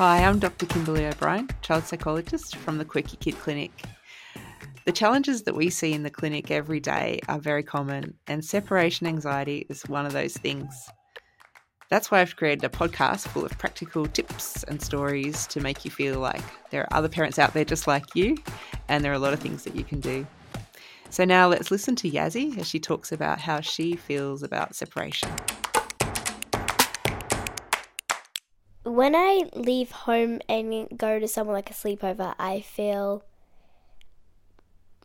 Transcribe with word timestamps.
Hi, 0.00 0.24
I'm 0.24 0.38
Dr. 0.38 0.64
Kimberly 0.64 1.04
O'Brien, 1.04 1.46
child 1.60 1.84
psychologist 1.84 2.56
from 2.56 2.78
the 2.78 2.86
Quirky 2.86 3.18
Kid 3.18 3.38
Clinic. 3.38 3.82
The 4.86 4.92
challenges 4.92 5.42
that 5.42 5.54
we 5.54 5.68
see 5.68 5.92
in 5.92 6.04
the 6.04 6.08
clinic 6.08 6.50
every 6.50 6.80
day 6.80 7.20
are 7.28 7.38
very 7.38 7.62
common, 7.62 8.14
and 8.26 8.42
separation 8.42 9.06
anxiety 9.06 9.66
is 9.68 9.82
one 9.88 10.06
of 10.06 10.14
those 10.14 10.38
things. 10.38 10.88
That's 11.90 12.10
why 12.10 12.22
I've 12.22 12.36
created 12.36 12.64
a 12.64 12.70
podcast 12.70 13.28
full 13.28 13.44
of 13.44 13.58
practical 13.58 14.06
tips 14.06 14.62
and 14.62 14.80
stories 14.80 15.46
to 15.48 15.60
make 15.60 15.84
you 15.84 15.90
feel 15.90 16.18
like 16.18 16.44
there 16.70 16.80
are 16.84 16.96
other 16.96 17.10
parents 17.10 17.38
out 17.38 17.52
there 17.52 17.66
just 17.66 17.86
like 17.86 18.14
you, 18.14 18.38
and 18.88 19.04
there 19.04 19.12
are 19.12 19.16
a 19.16 19.18
lot 19.18 19.34
of 19.34 19.40
things 19.40 19.64
that 19.64 19.76
you 19.76 19.84
can 19.84 20.00
do. 20.00 20.26
So 21.10 21.26
now 21.26 21.46
let's 21.46 21.70
listen 21.70 21.94
to 21.96 22.10
Yazzie 22.10 22.56
as 22.56 22.66
she 22.66 22.80
talks 22.80 23.12
about 23.12 23.38
how 23.38 23.60
she 23.60 23.96
feels 23.96 24.42
about 24.42 24.74
separation. 24.74 25.28
When 28.90 29.14
I 29.14 29.44
leave 29.54 29.92
home 29.92 30.40
and 30.48 30.88
go 30.98 31.20
to 31.20 31.28
somewhere 31.28 31.54
like 31.54 31.70
a 31.70 31.74
sleepover, 31.74 32.34
I 32.40 32.60
feel 32.60 33.22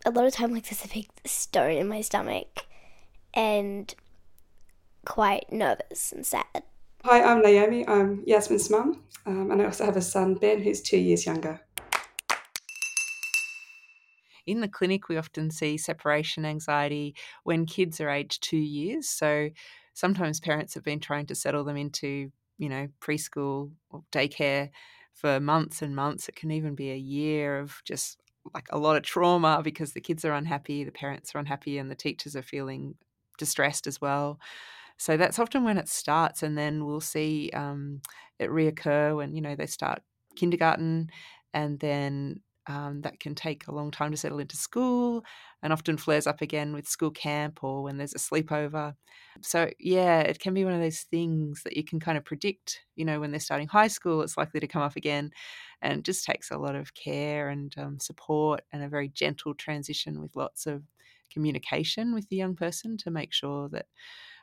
a 0.03 0.09
lot 0.09 0.25
of 0.25 0.33
time 0.33 0.53
like 0.53 0.63
there's 0.63 0.83
a 0.83 0.87
big 0.87 1.05
stone 1.23 1.73
in 1.73 1.87
my 1.87 2.01
stomach 2.01 2.65
and 3.31 3.93
quite 5.05 5.51
nervous 5.51 6.11
and 6.11 6.25
sad. 6.25 6.63
Hi, 7.03 7.21
I'm 7.21 7.43
Naomi. 7.43 7.87
I'm 7.87 8.23
Yasmin's 8.25 8.71
mum, 8.71 9.03
um, 9.27 9.51
and 9.51 9.61
I 9.61 9.65
also 9.65 9.85
have 9.85 9.97
a 9.97 10.01
son, 10.01 10.33
Ben, 10.33 10.63
who's 10.63 10.81
two 10.81 10.97
years 10.97 11.27
younger. 11.27 11.61
In 14.47 14.61
the 14.61 14.67
clinic, 14.67 15.09
we 15.09 15.17
often 15.17 15.51
see 15.51 15.77
separation 15.77 16.43
anxiety 16.43 17.13
when 17.43 17.67
kids 17.67 18.01
are 18.01 18.09
aged 18.09 18.41
two 18.41 18.57
years. 18.57 19.07
So 19.07 19.49
sometimes 19.93 20.39
parents 20.39 20.73
have 20.73 20.83
been 20.83 20.99
trying 20.99 21.27
to 21.27 21.35
settle 21.35 21.63
them 21.63 21.77
into 21.77 22.31
you 22.57 22.69
know, 22.69 22.87
preschool 23.01 23.71
or 23.89 24.03
daycare 24.11 24.69
for 25.13 25.39
months 25.39 25.81
and 25.81 25.95
months. 25.95 26.29
It 26.29 26.35
can 26.35 26.51
even 26.51 26.75
be 26.75 26.91
a 26.91 26.97
year 26.97 27.59
of 27.59 27.81
just 27.85 28.19
like 28.53 28.67
a 28.71 28.77
lot 28.77 28.95
of 28.95 29.03
trauma 29.03 29.61
because 29.63 29.93
the 29.93 30.01
kids 30.01 30.23
are 30.25 30.33
unhappy, 30.33 30.83
the 30.83 30.91
parents 30.91 31.33
are 31.33 31.39
unhappy, 31.39 31.77
and 31.77 31.89
the 31.89 31.95
teachers 31.95 32.35
are 32.35 32.43
feeling 32.43 32.95
distressed 33.37 33.87
as 33.87 33.99
well. 33.99 34.39
So 34.97 35.17
that's 35.17 35.39
often 35.39 35.63
when 35.63 35.77
it 35.77 35.89
starts, 35.89 36.43
and 36.43 36.57
then 36.57 36.85
we'll 36.85 37.01
see 37.01 37.51
um, 37.53 38.01
it 38.39 38.49
reoccur 38.49 39.15
when 39.15 39.33
you 39.35 39.41
know 39.41 39.55
they 39.55 39.65
start 39.65 40.01
kindergarten, 40.35 41.09
and 41.53 41.79
then 41.79 42.41
um, 42.67 43.01
that 43.01 43.19
can 43.19 43.35
take 43.35 43.67
a 43.67 43.71
long 43.71 43.91
time 43.91 44.11
to 44.11 44.17
settle 44.17 44.39
into 44.39 44.57
school 44.57 45.23
and 45.61 45.71
often 45.71 45.97
flares 45.97 46.27
up 46.27 46.41
again 46.41 46.73
with 46.73 46.87
school 46.87 47.11
camp 47.11 47.63
or 47.63 47.83
when 47.83 47.97
there's 47.97 48.15
a 48.15 48.17
sleepover. 48.17 48.95
So, 49.41 49.69
yeah, 49.79 50.21
it 50.21 50.39
can 50.39 50.53
be 50.53 50.65
one 50.65 50.73
of 50.73 50.81
those 50.81 51.01
things 51.01 51.61
that 51.63 51.77
you 51.77 51.83
can 51.83 51.99
kind 51.99 52.17
of 52.17 52.25
predict. 52.25 52.81
You 52.95 53.05
know, 53.05 53.19
when 53.19 53.31
they're 53.31 53.39
starting 53.39 53.67
high 53.67 53.87
school, 53.87 54.21
it's 54.21 54.37
likely 54.37 54.59
to 54.59 54.67
come 54.67 54.81
up 54.81 54.95
again. 54.95 55.31
And 55.81 56.03
just 56.03 56.25
takes 56.25 56.51
a 56.51 56.57
lot 56.57 56.75
of 56.75 56.93
care 56.95 57.49
and 57.49 57.73
um, 57.77 57.99
support 57.99 58.61
and 58.71 58.83
a 58.83 58.89
very 58.89 59.09
gentle 59.09 59.53
transition 59.53 60.19
with 60.19 60.35
lots 60.35 60.65
of 60.65 60.83
communication 61.31 62.13
with 62.13 62.27
the 62.29 62.37
young 62.37 62.55
person 62.55 62.97
to 62.97 63.11
make 63.11 63.33
sure 63.33 63.69
that 63.69 63.85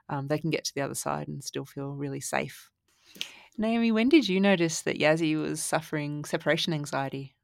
um, 0.08 0.28
they 0.28 0.38
can 0.38 0.50
get 0.50 0.64
to 0.64 0.74
the 0.74 0.82
other 0.82 0.94
side 0.94 1.26
and 1.26 1.42
still 1.42 1.64
feel 1.64 1.92
really 1.92 2.20
safe. 2.20 2.70
Naomi, 3.58 3.92
when 3.92 4.08
did 4.08 4.28
you 4.28 4.40
notice 4.40 4.82
that 4.82 4.98
Yazzie 4.98 5.40
was 5.40 5.60
suffering 5.60 6.24
separation 6.24 6.72
anxiety? 6.72 7.34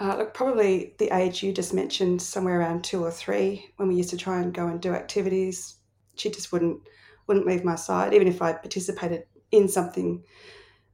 Uh, 0.00 0.16
look, 0.18 0.34
probably 0.34 0.94
the 0.98 1.14
age 1.16 1.42
you 1.42 1.52
just 1.52 1.72
mentioned, 1.72 2.20
somewhere 2.20 2.58
around 2.58 2.82
two 2.82 3.04
or 3.04 3.10
three, 3.10 3.70
when 3.76 3.88
we 3.88 3.94
used 3.94 4.10
to 4.10 4.16
try 4.16 4.40
and 4.40 4.52
go 4.52 4.66
and 4.66 4.80
do 4.80 4.92
activities. 4.92 5.76
She 6.16 6.30
just 6.30 6.52
wouldn't 6.52 6.80
wouldn't 7.26 7.46
leave 7.46 7.64
my 7.64 7.76
side, 7.76 8.12
even 8.12 8.28
if 8.28 8.42
I 8.42 8.52
participated 8.52 9.24
in 9.50 9.68
something 9.68 10.22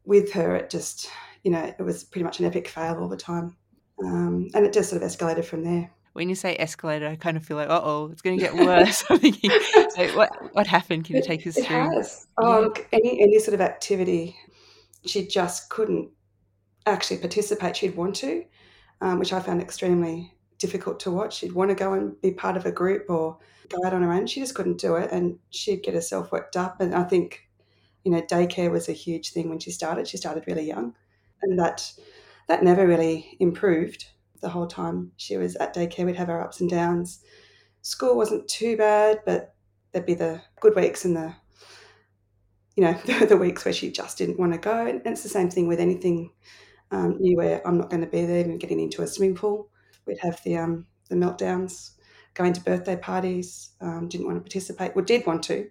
with 0.04 0.32
her. 0.32 0.54
It 0.54 0.70
just, 0.70 1.08
you 1.42 1.50
know, 1.50 1.74
it 1.78 1.82
was 1.82 2.04
pretty 2.04 2.24
much 2.24 2.40
an 2.40 2.46
epic 2.46 2.68
fail 2.68 2.98
all 2.98 3.08
the 3.08 3.16
time, 3.16 3.56
um, 4.04 4.48
and 4.54 4.66
it 4.66 4.72
just 4.72 4.90
sort 4.90 5.02
of 5.02 5.08
escalated 5.08 5.44
from 5.44 5.64
there. 5.64 5.90
When 6.12 6.28
you 6.28 6.34
say 6.34 6.56
escalated, 6.58 7.08
I 7.08 7.16
kind 7.16 7.36
of 7.36 7.44
feel 7.44 7.56
like, 7.56 7.68
uh 7.68 7.80
oh, 7.82 8.10
it's 8.12 8.20
going 8.20 8.38
to 8.38 8.44
get 8.44 8.54
worse. 8.54 9.02
Thinking, 9.08 9.50
so 9.90 10.08
what 10.16 10.30
what 10.54 10.66
happened? 10.66 11.04
Can 11.04 11.16
you 11.16 11.22
take 11.22 11.46
us 11.46 11.56
it 11.56 11.66
through? 11.66 11.94
Has. 11.94 12.26
Oh, 12.36 12.48
yeah. 12.52 12.58
look, 12.58 12.88
any 12.92 13.22
any 13.22 13.38
sort 13.38 13.54
of 13.54 13.60
activity, 13.60 14.36
she 15.06 15.26
just 15.26 15.70
couldn't 15.70 16.10
actually 16.84 17.18
participate. 17.18 17.76
She'd 17.76 17.96
want 17.96 18.16
to, 18.16 18.44
um, 19.00 19.18
which 19.18 19.32
I 19.32 19.40
found 19.40 19.60
extremely 19.60 20.34
difficult 20.58 21.00
to 21.00 21.10
watch. 21.10 21.38
She'd 21.38 21.52
want 21.52 21.70
to 21.70 21.74
go 21.74 21.94
and 21.94 22.20
be 22.20 22.32
part 22.32 22.56
of 22.56 22.66
a 22.66 22.72
group 22.72 23.06
or 23.08 23.38
go 23.68 23.84
out 23.84 23.94
on 23.94 24.02
her 24.02 24.12
own. 24.12 24.26
She 24.26 24.40
just 24.40 24.54
couldn't 24.54 24.80
do 24.80 24.96
it, 24.96 25.10
and 25.10 25.38
she'd 25.50 25.82
get 25.82 25.94
herself 25.94 26.30
worked 26.30 26.56
up. 26.56 26.80
And 26.80 26.94
I 26.94 27.04
think, 27.04 27.48
you 28.04 28.12
know, 28.12 28.22
daycare 28.22 28.70
was 28.70 28.88
a 28.88 28.92
huge 28.92 29.32
thing 29.32 29.48
when 29.48 29.58
she 29.58 29.70
started. 29.70 30.06
She 30.06 30.16
started 30.16 30.44
really 30.46 30.66
young, 30.66 30.94
and 31.42 31.58
that 31.58 31.92
that 32.48 32.62
never 32.62 32.86
really 32.86 33.36
improved 33.40 34.06
the 34.40 34.48
whole 34.48 34.66
time 34.66 35.12
she 35.16 35.36
was 35.36 35.56
at 35.56 35.74
daycare. 35.74 36.06
We'd 36.06 36.16
have 36.16 36.30
our 36.30 36.42
ups 36.42 36.60
and 36.60 36.70
downs. 36.70 37.22
School 37.82 38.16
wasn't 38.16 38.48
too 38.48 38.76
bad, 38.76 39.20
but 39.24 39.54
there'd 39.92 40.06
be 40.06 40.14
the 40.14 40.42
good 40.60 40.76
weeks 40.76 41.04
and 41.04 41.16
the 41.16 41.34
you 42.76 42.84
know 42.84 42.92
the, 43.06 43.26
the 43.26 43.36
weeks 43.36 43.64
where 43.64 43.74
she 43.74 43.90
just 43.90 44.18
didn't 44.18 44.38
want 44.38 44.52
to 44.52 44.58
go. 44.58 44.86
And 44.86 45.00
it's 45.06 45.22
the 45.22 45.28
same 45.28 45.50
thing 45.50 45.68
with 45.68 45.80
anything 45.80 46.30
um, 46.90 47.18
knew 47.20 47.36
where 47.36 47.66
I'm 47.66 47.78
not 47.78 47.90
going 47.90 48.02
to 48.02 48.08
be 48.08 48.24
there, 48.24 48.40
even 48.40 48.58
getting 48.58 48.80
into 48.80 49.02
a 49.02 49.06
swimming 49.06 49.36
pool. 49.36 49.68
We'd 50.06 50.18
have 50.18 50.42
the 50.44 50.56
um, 50.56 50.86
the 51.08 51.16
meltdowns, 51.16 51.90
going 52.34 52.52
to 52.52 52.60
birthday 52.60 52.96
parties, 52.96 53.70
um, 53.80 54.08
didn't 54.08 54.26
want 54.26 54.38
to 54.38 54.42
participate, 54.42 54.94
well, 54.94 55.04
did 55.04 55.26
want 55.26 55.42
to, 55.44 55.68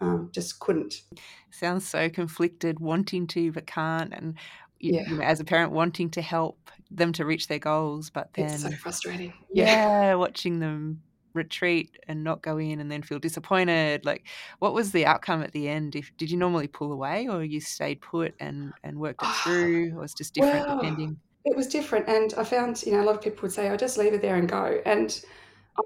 um, 0.00 0.30
just 0.32 0.58
couldn't. 0.60 1.02
Sounds 1.50 1.86
so 1.86 2.08
conflicted, 2.08 2.80
wanting 2.80 3.26
to 3.28 3.52
but 3.52 3.66
can't, 3.66 4.12
and 4.14 4.34
you, 4.78 4.94
yeah. 4.94 5.08
you 5.08 5.16
know, 5.16 5.22
as 5.22 5.40
a 5.40 5.44
parent 5.44 5.72
wanting 5.72 6.10
to 6.10 6.22
help 6.22 6.70
them 6.90 7.12
to 7.12 7.24
reach 7.24 7.48
their 7.48 7.58
goals, 7.58 8.10
but 8.10 8.32
then 8.34 8.46
it's 8.46 8.62
so 8.62 8.70
frustrating. 8.72 9.32
Yeah, 9.52 9.66
yeah 9.66 10.14
watching 10.14 10.60
them 10.60 11.02
retreat 11.38 11.96
and 12.06 12.22
not 12.22 12.42
go 12.42 12.58
in 12.58 12.80
and 12.80 12.92
then 12.92 13.02
feel 13.02 13.18
disappointed? 13.18 14.04
Like 14.04 14.26
what 14.58 14.74
was 14.74 14.92
the 14.92 15.06
outcome 15.06 15.42
at 15.42 15.52
the 15.52 15.68
end? 15.68 15.96
If 15.96 16.14
did 16.18 16.30
you 16.30 16.36
normally 16.36 16.68
pull 16.68 16.92
away 16.92 17.28
or 17.28 17.42
you 17.42 17.60
stayed 17.60 18.02
put 18.02 18.34
and 18.38 18.72
and 18.84 18.98
worked 18.98 19.22
it 19.22 19.28
through 19.42 19.92
or 19.96 20.00
was 20.00 20.14
just 20.14 20.34
different 20.34 20.66
well, 20.66 20.76
depending? 20.76 21.18
it 21.48 21.56
was 21.56 21.66
different 21.66 22.08
and 22.08 22.34
i 22.36 22.44
found 22.44 22.82
you 22.84 22.92
know 22.92 23.00
a 23.00 23.04
lot 23.06 23.14
of 23.14 23.22
people 23.22 23.42
would 23.42 23.52
say 23.52 23.68
i 23.68 23.72
oh, 23.72 23.76
just 23.76 23.96
leave 23.96 24.12
it 24.12 24.20
there 24.20 24.36
and 24.36 24.48
go 24.48 24.80
and 24.84 25.24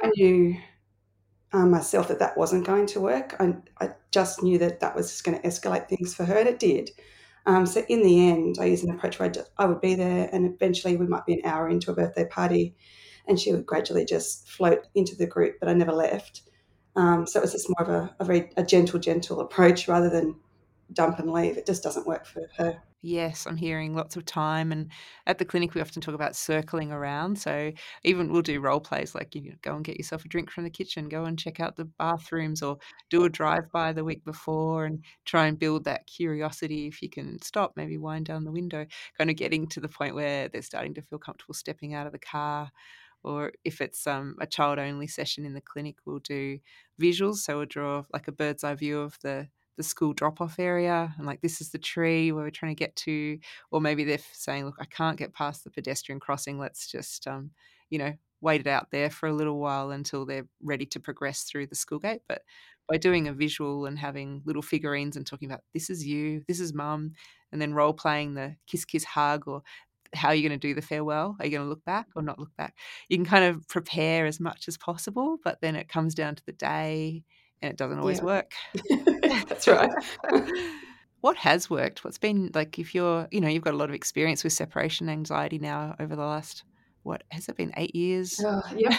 i 0.02 0.10
knew 0.16 0.56
um, 1.52 1.70
myself 1.70 2.08
that 2.08 2.18
that 2.18 2.36
wasn't 2.36 2.66
going 2.66 2.86
to 2.86 3.00
work 3.00 3.36
I, 3.38 3.54
I 3.78 3.90
just 4.10 4.42
knew 4.42 4.58
that 4.58 4.80
that 4.80 4.96
was 4.96 5.10
just 5.10 5.24
going 5.24 5.38
to 5.38 5.46
escalate 5.46 5.88
things 5.88 6.14
for 6.14 6.24
her 6.24 6.38
and 6.38 6.48
it 6.48 6.58
did. 6.58 6.90
Um, 7.44 7.66
so 7.66 7.84
in 7.88 8.02
the 8.02 8.28
end 8.30 8.56
i 8.58 8.64
used 8.64 8.84
an 8.84 8.94
approach 8.94 9.18
where 9.18 9.28
I, 9.28 9.32
just, 9.32 9.50
I 9.58 9.66
would 9.66 9.80
be 9.80 9.94
there 9.94 10.30
and 10.32 10.46
eventually 10.46 10.96
we 10.96 11.06
might 11.06 11.26
be 11.26 11.34
an 11.34 11.44
hour 11.44 11.68
into 11.68 11.90
a 11.90 11.94
birthday 11.94 12.26
party 12.26 12.74
and 13.26 13.38
she 13.38 13.52
would 13.52 13.66
gradually 13.66 14.04
just 14.04 14.48
float 14.48 14.86
into 14.94 15.16
the 15.16 15.26
group, 15.26 15.56
but 15.60 15.68
I 15.68 15.74
never 15.74 15.92
left. 15.92 16.42
Um, 16.96 17.26
so 17.26 17.38
it 17.38 17.42
was 17.42 17.52
just 17.52 17.68
more 17.68 17.88
of 17.88 17.88
a, 17.88 18.16
a 18.20 18.24
very 18.24 18.50
a 18.56 18.62
gentle, 18.62 18.98
gentle 18.98 19.40
approach 19.40 19.88
rather 19.88 20.10
than 20.10 20.36
dump 20.92 21.18
and 21.18 21.32
leave. 21.32 21.56
It 21.56 21.66
just 21.66 21.82
doesn't 21.82 22.06
work 22.06 22.26
for 22.26 22.42
her. 22.58 22.82
Yes, 23.04 23.46
I'm 23.46 23.56
hearing 23.56 23.96
lots 23.96 24.14
of 24.14 24.24
time. 24.24 24.70
And 24.70 24.88
at 25.26 25.38
the 25.38 25.44
clinic, 25.44 25.74
we 25.74 25.80
often 25.80 26.00
talk 26.00 26.14
about 26.14 26.36
circling 26.36 26.92
around. 26.92 27.36
So 27.36 27.72
even 28.04 28.30
we'll 28.30 28.42
do 28.42 28.60
role 28.60 28.78
plays 28.78 29.12
like 29.12 29.34
you 29.34 29.50
know, 29.50 29.56
go 29.60 29.74
and 29.74 29.84
get 29.84 29.96
yourself 29.96 30.24
a 30.24 30.28
drink 30.28 30.52
from 30.52 30.62
the 30.62 30.70
kitchen, 30.70 31.08
go 31.08 31.24
and 31.24 31.36
check 31.36 31.58
out 31.58 31.74
the 31.74 31.86
bathrooms, 31.98 32.62
or 32.62 32.78
do 33.10 33.24
a 33.24 33.28
drive 33.28 33.72
by 33.72 33.92
the 33.92 34.04
week 34.04 34.24
before 34.24 34.84
and 34.84 35.02
try 35.24 35.46
and 35.46 35.58
build 35.58 35.84
that 35.84 36.06
curiosity. 36.06 36.86
If 36.86 37.02
you 37.02 37.10
can 37.10 37.42
stop, 37.42 37.72
maybe 37.74 37.98
wind 37.98 38.26
down 38.26 38.44
the 38.44 38.52
window, 38.52 38.86
kind 39.18 39.30
of 39.30 39.36
getting 39.36 39.66
to 39.68 39.80
the 39.80 39.88
point 39.88 40.14
where 40.14 40.48
they're 40.48 40.62
starting 40.62 40.94
to 40.94 41.02
feel 41.02 41.18
comfortable 41.18 41.54
stepping 41.54 41.94
out 41.94 42.06
of 42.06 42.12
the 42.12 42.20
car 42.20 42.70
or 43.24 43.52
if 43.64 43.80
it's 43.80 44.06
um, 44.06 44.36
a 44.40 44.46
child 44.46 44.78
only 44.78 45.06
session 45.06 45.44
in 45.44 45.54
the 45.54 45.60
clinic, 45.60 45.96
we'll 46.04 46.18
do 46.20 46.58
visuals. 47.00 47.36
So 47.36 47.58
we'll 47.58 47.66
draw 47.66 48.04
like 48.12 48.28
a 48.28 48.32
bird's 48.32 48.64
eye 48.64 48.74
view 48.74 49.00
of 49.00 49.18
the 49.22 49.48
the 49.76 49.82
school 49.82 50.12
drop 50.12 50.40
off 50.40 50.58
area 50.58 51.14
and 51.16 51.26
like 51.26 51.40
this 51.40 51.60
is 51.60 51.70
the 51.70 51.78
tree 51.78 52.30
where 52.30 52.44
we're 52.44 52.50
trying 52.50 52.74
to 52.74 52.78
get 52.78 52.94
to 52.94 53.38
or 53.70 53.80
maybe 53.80 54.04
they're 54.04 54.18
saying 54.32 54.66
look 54.66 54.76
i 54.78 54.84
can't 54.84 55.16
get 55.16 55.32
past 55.32 55.64
the 55.64 55.70
pedestrian 55.70 56.20
crossing 56.20 56.58
let's 56.58 56.86
just 56.90 57.26
um, 57.26 57.50
you 57.88 57.98
know 57.98 58.12
wait 58.42 58.60
it 58.60 58.66
out 58.66 58.90
there 58.90 59.08
for 59.08 59.28
a 59.28 59.32
little 59.32 59.58
while 59.58 59.90
until 59.90 60.26
they're 60.26 60.46
ready 60.62 60.84
to 60.84 61.00
progress 61.00 61.44
through 61.44 61.66
the 61.66 61.74
school 61.74 61.98
gate 61.98 62.20
but 62.28 62.42
by 62.88 62.96
doing 62.98 63.28
a 63.28 63.32
visual 63.32 63.86
and 63.86 63.98
having 63.98 64.42
little 64.44 64.62
figurines 64.62 65.16
and 65.16 65.26
talking 65.26 65.50
about 65.50 65.62
this 65.72 65.88
is 65.88 66.06
you 66.06 66.42
this 66.48 66.60
is 66.60 66.74
mum 66.74 67.12
and 67.50 67.62
then 67.62 67.72
role 67.72 67.94
playing 67.94 68.34
the 68.34 68.54
kiss 68.66 68.84
kiss 68.84 69.04
hug 69.04 69.46
or 69.46 69.62
how 70.14 70.28
are 70.28 70.34
you 70.34 70.46
going 70.48 70.58
to 70.58 70.68
do 70.68 70.74
the 70.74 70.82
farewell? 70.82 71.36
Are 71.38 71.46
you 71.46 71.50
going 71.50 71.64
to 71.64 71.68
look 71.68 71.84
back 71.84 72.06
or 72.14 72.22
not 72.22 72.38
look 72.38 72.54
back? 72.56 72.76
You 73.08 73.16
can 73.16 73.24
kind 73.26 73.44
of 73.44 73.66
prepare 73.68 74.26
as 74.26 74.40
much 74.40 74.68
as 74.68 74.76
possible, 74.76 75.38
but 75.42 75.60
then 75.60 75.76
it 75.76 75.88
comes 75.88 76.14
down 76.14 76.34
to 76.36 76.42
the 76.46 76.52
day 76.52 77.24
and 77.60 77.70
it 77.70 77.76
doesn't 77.76 77.98
always 77.98 78.18
yeah. 78.18 78.24
work. 78.24 78.52
That's 79.48 79.68
right. 79.68 79.90
what 81.20 81.36
has 81.36 81.70
worked? 81.70 82.04
What's 82.04 82.18
been 82.18 82.50
like 82.54 82.78
if 82.78 82.94
you're, 82.94 83.28
you 83.30 83.40
know, 83.40 83.48
you've 83.48 83.62
got 83.62 83.74
a 83.74 83.76
lot 83.76 83.88
of 83.88 83.94
experience 83.94 84.44
with 84.44 84.52
separation 84.52 85.08
anxiety 85.08 85.58
now 85.58 85.94
over 85.98 86.14
the 86.14 86.24
last, 86.24 86.64
what 87.04 87.22
has 87.30 87.48
it 87.48 87.56
been, 87.56 87.72
eight 87.76 87.94
years? 87.94 88.40
Oh, 88.44 88.62
yeah. 88.76 88.96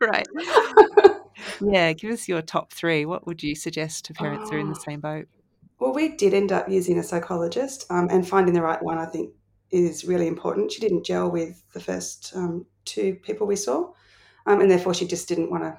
right. 0.00 0.26
yeah, 1.60 1.92
give 1.92 2.12
us 2.12 2.28
your 2.28 2.42
top 2.42 2.72
three. 2.72 3.04
What 3.04 3.26
would 3.26 3.42
you 3.42 3.54
suggest 3.54 4.04
to 4.06 4.14
parents 4.14 4.46
oh. 4.46 4.50
who 4.50 4.56
are 4.56 4.60
in 4.60 4.68
the 4.68 4.74
same 4.74 5.00
boat? 5.00 5.26
Well, 5.78 5.92
we 5.92 6.10
did 6.10 6.34
end 6.34 6.52
up 6.52 6.68
using 6.68 6.98
a 6.98 7.02
psychologist, 7.02 7.84
um, 7.90 8.08
and 8.10 8.26
finding 8.26 8.54
the 8.54 8.62
right 8.62 8.82
one, 8.82 8.96
I 8.96 9.06
think, 9.06 9.30
is 9.74 10.04
really 10.04 10.26
important. 10.28 10.72
She 10.72 10.80
didn't 10.80 11.04
gel 11.04 11.30
with 11.30 11.62
the 11.72 11.80
first 11.80 12.32
um, 12.34 12.66
two 12.84 13.14
people 13.16 13.46
we 13.46 13.56
saw, 13.56 13.92
um, 14.46 14.60
and 14.60 14.70
therefore 14.70 14.94
she 14.94 15.06
just 15.06 15.28
didn't 15.28 15.50
want 15.50 15.64
to 15.64 15.78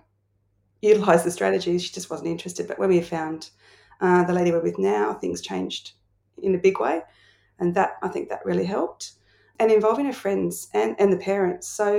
utilize 0.82 1.24
the 1.24 1.32
strategies. 1.32 1.84
She 1.84 1.94
just 1.94 2.10
wasn't 2.10 2.30
interested. 2.30 2.68
But 2.68 2.80
when 2.80 2.90
we 2.90 3.02
found 3.02 3.50
uh, 4.02 4.24
the 4.26 4.34
lady 4.34 4.52
we're 4.52 4.62
with 4.62 4.78
now, 4.78 5.14
things 5.14 5.42
changed 5.42 5.94
in 6.42 6.56
a 6.56 6.60
big 6.60 6.80
way, 6.80 7.02
and 7.60 7.74
that 7.76 7.98
I 8.02 8.08
think 8.10 8.30
that 8.30 8.46
really 8.46 8.66
helped. 8.66 9.14
And 9.60 9.72
involving 9.72 10.06
her 10.06 10.14
friends 10.14 10.68
and, 10.74 10.96
and 11.00 11.14
the 11.14 11.18
parents. 11.18 11.68
So, 11.68 11.96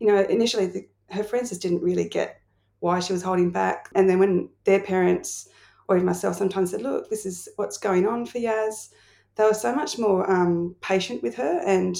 you 0.00 0.06
know, 0.06 0.22
initially 0.22 0.66
the, 0.66 0.88
her 1.10 1.22
friends 1.22 1.50
just 1.50 1.60
didn't 1.60 1.82
really 1.82 2.08
get 2.08 2.40
why 2.80 3.00
she 3.00 3.12
was 3.12 3.22
holding 3.22 3.50
back, 3.50 3.88
and 3.94 4.08
then 4.08 4.18
when 4.18 4.48
their 4.64 4.80
parents 4.80 5.48
or 5.88 5.96
even 5.96 6.06
myself 6.06 6.36
sometimes 6.36 6.70
said, 6.70 6.82
"Look, 6.82 7.10
this 7.10 7.26
is 7.26 7.48
what's 7.56 7.78
going 7.78 8.06
on 8.06 8.26
for 8.26 8.38
Yaz," 8.38 8.90
they 9.36 9.44
were 9.44 9.54
so 9.54 9.74
much 9.74 9.98
more 9.98 10.28
um, 10.30 10.74
patient 10.80 11.22
with 11.22 11.36
her 11.36 11.60
and 11.64 11.96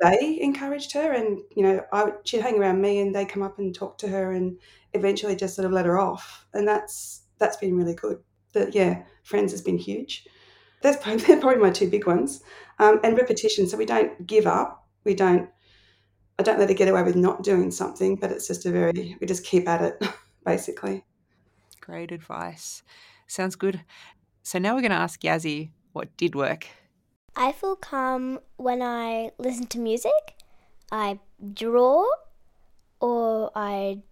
they 0.00 0.38
encouraged 0.40 0.92
her 0.92 1.12
and 1.12 1.40
you 1.54 1.62
know 1.62 1.84
I, 1.92 2.12
she'd 2.24 2.40
hang 2.40 2.58
around 2.58 2.80
me 2.80 3.00
and 3.00 3.14
they'd 3.14 3.28
come 3.28 3.42
up 3.42 3.58
and 3.58 3.74
talk 3.74 3.98
to 3.98 4.08
her 4.08 4.32
and 4.32 4.58
eventually 4.94 5.36
just 5.36 5.54
sort 5.54 5.66
of 5.66 5.72
let 5.72 5.86
her 5.86 5.98
off. 5.98 6.46
And 6.54 6.66
that's 6.66 7.22
that's 7.38 7.56
been 7.56 7.76
really 7.76 7.94
good. 7.94 8.18
But 8.52 8.74
yeah 8.74 9.02
friends 9.22 9.52
has 9.52 9.62
been 9.62 9.78
huge. 9.78 10.26
That's 10.82 11.02
probably, 11.02 11.22
they're 11.24 11.40
probably 11.40 11.62
my 11.62 11.70
two 11.70 11.90
big 11.90 12.06
ones. 12.06 12.42
Um, 12.78 13.00
and 13.04 13.16
repetition. 13.16 13.68
So 13.68 13.76
we 13.76 13.86
don't 13.86 14.26
give 14.26 14.46
up. 14.46 14.86
We 15.04 15.14
don't 15.14 15.48
i 16.38 16.42
don't 16.42 16.58
let 16.58 16.68
her 16.68 16.74
get 16.74 16.88
away 16.88 17.02
with 17.02 17.14
not 17.14 17.42
doing 17.42 17.70
something 17.70 18.16
but 18.16 18.32
it's 18.32 18.48
just 18.48 18.64
a 18.64 18.70
very 18.70 19.16
we 19.20 19.26
just 19.26 19.44
keep 19.44 19.68
at 19.68 19.82
it 19.82 20.02
basically. 20.44 21.04
Great 21.80 22.12
advice. 22.12 22.82
Sounds 23.26 23.56
good. 23.56 23.82
So 24.42 24.58
now 24.58 24.74
we're 24.74 24.80
going 24.82 24.92
to 24.92 24.96
ask 24.96 25.20
yazzie 25.20 25.70
what 25.92 26.16
did 26.16 26.34
work 26.34 26.68
I 27.34 27.52
feel 27.52 27.76
calm 27.76 28.40
when 28.56 28.82
I 28.82 29.30
listen 29.38 29.66
to 29.68 29.78
music, 29.78 30.36
I 30.90 31.18
draw, 31.54 32.06
or 33.00 33.50
I 33.54 34.02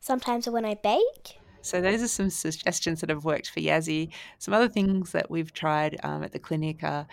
sometimes 0.00 0.48
when 0.48 0.64
I 0.64 0.74
bake. 0.74 1.38
So 1.62 1.80
those 1.80 2.02
are 2.02 2.08
some 2.08 2.30
suggestions 2.30 3.00
that 3.00 3.10
have 3.10 3.24
worked 3.24 3.50
for 3.50 3.60
Yazzie. 3.60 4.10
Some 4.38 4.54
other 4.54 4.68
things 4.68 5.12
that 5.12 5.30
we've 5.30 5.52
tried 5.52 6.00
um, 6.02 6.24
at 6.24 6.32
the 6.32 6.38
clinic 6.38 6.82
are 6.82 7.06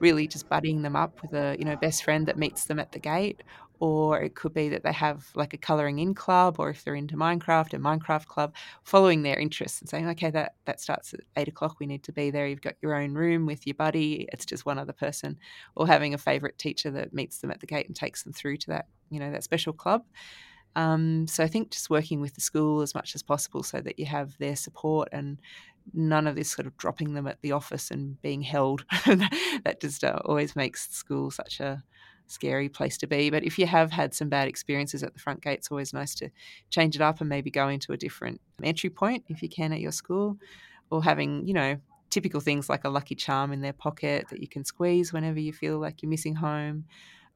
really 0.00 0.26
just 0.26 0.48
buddying 0.48 0.82
them 0.82 0.96
up 0.96 1.22
with 1.22 1.32
a 1.32 1.56
you 1.58 1.64
know 1.64 1.76
best 1.76 2.04
friend 2.04 2.26
that 2.26 2.36
meets 2.36 2.66
them 2.66 2.78
at 2.78 2.92
the 2.92 2.98
gate, 2.98 3.42
or 3.78 4.20
it 4.20 4.34
could 4.34 4.54
be 4.54 4.68
that 4.68 4.82
they 4.82 4.92
have 4.92 5.28
like 5.34 5.54
a 5.54 5.58
colouring 5.58 5.98
in 5.98 6.14
club, 6.14 6.56
or 6.58 6.70
if 6.70 6.84
they're 6.84 6.94
into 6.94 7.16
Minecraft, 7.16 7.74
a 7.74 7.78
Minecraft 7.78 8.26
club, 8.26 8.54
following 8.84 9.22
their 9.22 9.38
interests 9.38 9.80
and 9.80 9.88
saying, 9.88 10.08
okay, 10.10 10.30
that 10.30 10.54
that 10.64 10.80
starts 10.80 11.12
at 11.14 11.20
eight 11.36 11.48
o'clock. 11.48 11.80
We 11.80 11.86
need 11.86 12.02
to 12.04 12.12
be 12.12 12.30
there. 12.30 12.46
You've 12.46 12.60
got 12.60 12.74
your 12.82 12.94
own 12.94 13.14
room 13.14 13.46
with 13.46 13.66
your 13.66 13.74
buddy. 13.74 14.28
It's 14.32 14.46
just 14.46 14.66
one 14.66 14.78
other 14.78 14.92
person, 14.92 15.38
or 15.74 15.86
having 15.86 16.14
a 16.14 16.18
favourite 16.18 16.58
teacher 16.58 16.90
that 16.92 17.12
meets 17.12 17.38
them 17.38 17.50
at 17.50 17.60
the 17.60 17.66
gate 17.66 17.86
and 17.86 17.96
takes 17.96 18.22
them 18.22 18.32
through 18.32 18.58
to 18.58 18.66
that 18.68 18.86
you 19.10 19.20
know 19.20 19.30
that 19.30 19.44
special 19.44 19.72
club. 19.72 20.04
Um, 20.74 21.26
so 21.26 21.44
I 21.44 21.48
think 21.48 21.70
just 21.70 21.90
working 21.90 22.20
with 22.20 22.34
the 22.34 22.40
school 22.40 22.80
as 22.80 22.94
much 22.94 23.14
as 23.14 23.22
possible 23.22 23.62
so 23.62 23.80
that 23.80 23.98
you 23.98 24.06
have 24.06 24.36
their 24.38 24.56
support 24.56 25.08
and 25.12 25.38
none 25.92 26.26
of 26.26 26.34
this 26.34 26.50
sort 26.50 26.66
of 26.66 26.76
dropping 26.76 27.14
them 27.14 27.26
at 27.26 27.42
the 27.42 27.52
office 27.52 27.90
and 27.90 28.20
being 28.22 28.42
held. 28.42 28.84
that 29.06 29.78
just 29.80 30.04
uh, 30.04 30.20
always 30.24 30.56
makes 30.56 30.90
school 30.90 31.30
such 31.30 31.60
a 31.60 31.82
scary 32.32 32.68
place 32.68 32.96
to 32.98 33.06
be. 33.06 33.30
But 33.30 33.44
if 33.44 33.58
you 33.58 33.66
have 33.66 33.90
had 33.92 34.14
some 34.14 34.28
bad 34.28 34.48
experiences 34.48 35.02
at 35.02 35.14
the 35.14 35.20
front 35.20 35.42
gate, 35.42 35.58
it's 35.58 35.70
always 35.70 35.92
nice 35.92 36.14
to 36.16 36.30
change 36.70 36.96
it 36.96 37.02
up 37.02 37.20
and 37.20 37.28
maybe 37.28 37.50
go 37.50 37.68
into 37.68 37.92
a 37.92 37.96
different 37.96 38.40
entry 38.62 38.90
point 38.90 39.24
if 39.28 39.42
you 39.42 39.48
can 39.48 39.72
at 39.72 39.80
your 39.80 39.92
school, 39.92 40.38
or 40.90 41.02
having 41.02 41.46
you 41.46 41.54
know 41.54 41.76
typical 42.10 42.40
things 42.40 42.68
like 42.68 42.84
a 42.84 42.90
lucky 42.90 43.14
charm 43.14 43.52
in 43.52 43.62
their 43.62 43.72
pocket 43.72 44.28
that 44.28 44.40
you 44.40 44.48
can 44.48 44.64
squeeze 44.64 45.12
whenever 45.12 45.40
you 45.40 45.52
feel 45.52 45.78
like 45.78 46.02
you're 46.02 46.10
missing 46.10 46.34
home 46.34 46.84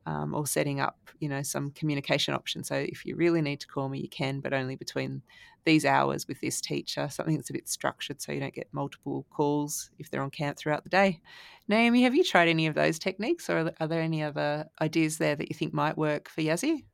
um, 0.06 0.34
or 0.34 0.46
setting 0.46 0.80
up, 0.80 0.98
you 1.20 1.28
know, 1.28 1.42
some 1.42 1.70
communication 1.72 2.32
options. 2.32 2.68
So 2.68 2.76
if 2.76 3.04
you 3.04 3.16
really 3.16 3.42
need 3.42 3.60
to 3.60 3.66
call 3.66 3.88
me, 3.88 3.98
you 4.00 4.08
can, 4.08 4.40
but 4.40 4.54
only 4.54 4.76
between 4.76 5.22
these 5.64 5.84
hours 5.84 6.26
with 6.28 6.40
this 6.40 6.60
teacher, 6.60 7.08
something 7.10 7.36
that's 7.36 7.50
a 7.50 7.52
bit 7.52 7.68
structured 7.68 8.22
so 8.22 8.32
you 8.32 8.40
don't 8.40 8.54
get 8.54 8.68
multiple 8.72 9.26
calls 9.30 9.90
if 9.98 10.10
they're 10.10 10.22
on 10.22 10.30
camp 10.30 10.56
throughout 10.56 10.84
the 10.84 10.90
day. 10.90 11.20
Naomi, 11.68 12.04
have 12.04 12.14
you 12.14 12.22
tried 12.22 12.48
any 12.48 12.68
of 12.68 12.74
those 12.74 12.98
techniques 12.98 13.50
or 13.50 13.72
are 13.80 13.88
there 13.88 14.00
any 14.00 14.22
other 14.22 14.66
ideas 14.80 15.18
there 15.18 15.34
that 15.34 15.48
you 15.48 15.54
think 15.54 15.74
might 15.74 15.98
work 15.98 16.28
for 16.28 16.40
Yazzie? 16.40 16.84